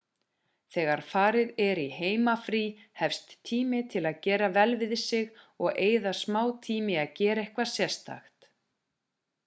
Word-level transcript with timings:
þegar 0.75 1.01
farið 1.09 1.51
er 1.65 1.79
í 1.81 1.83
heimafrí 1.97 2.61
efst 3.09 3.35
tími 3.51 3.81
til 3.95 4.03
að 4.11 4.17
gera 4.29 4.49
vel 4.57 4.67
við 4.85 4.97
sig 5.03 5.31
og 5.67 5.81
eyða 5.85 6.15
smá 6.25 6.43
tíma 6.69 6.95
í 6.97 7.01
að 7.03 7.13
gera 7.23 7.45
eitthvað 7.47 7.75
sérstakt 7.77 8.53